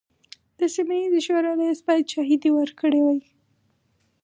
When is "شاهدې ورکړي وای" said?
2.13-3.19